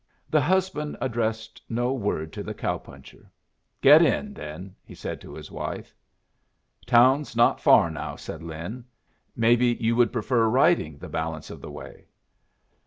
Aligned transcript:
The 0.31 0.41
husband 0.41 0.97
addressed 0.99 1.61
no 1.69 1.93
word 1.93 2.33
to 2.33 2.41
the 2.41 2.55
cow 2.55 2.79
puncher 2.79 3.31
"Get 3.81 4.01
in, 4.01 4.33
then," 4.33 4.73
he 4.83 4.95
said 4.95 5.21
to 5.21 5.35
his 5.35 5.51
wife. 5.51 5.93
"Town's 6.87 7.35
not 7.35 7.61
far 7.61 7.91
now," 7.91 8.15
said 8.15 8.41
Lin. 8.41 8.83
"Maybe 9.35 9.77
you 9.79 9.95
would 9.95 10.11
prefer 10.11 10.47
riding 10.49 10.97
the 10.97 11.07
balance 11.07 11.51
of 11.51 11.61
the 11.61 11.69
way?" 11.69 12.07